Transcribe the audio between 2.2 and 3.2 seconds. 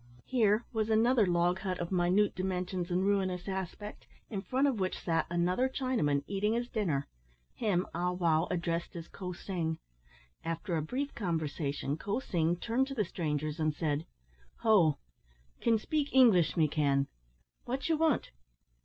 dimensions and